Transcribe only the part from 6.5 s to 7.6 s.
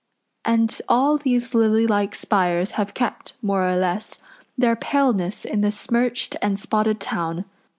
spotted town.